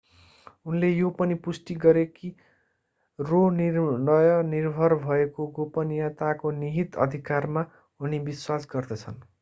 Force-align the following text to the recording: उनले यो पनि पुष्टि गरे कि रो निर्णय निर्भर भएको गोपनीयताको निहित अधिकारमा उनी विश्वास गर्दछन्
उनले 0.65 0.89
यो 0.89 1.09
पनि 1.19 1.35
पुष्टि 1.47 1.75
गरे 1.83 2.05
कि 2.07 2.33
रो 3.19 3.41
निर्णय 3.51 4.31
निर्भर 4.45 4.95
भएको 5.03 5.47
गोपनीयताको 5.57 6.51
निहित 6.59 6.95
अधिकारमा 7.01 7.65
उनी 7.99 8.19
विश्वास 8.25 8.67
गर्दछन् 8.71 9.21